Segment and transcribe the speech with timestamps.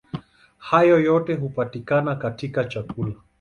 [0.57, 3.13] Hayo yote hupatikana katika chakula.